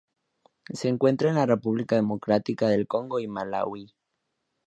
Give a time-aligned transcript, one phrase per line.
[0.73, 3.93] Se encuentra en la República Democrática del Congo y Malaui.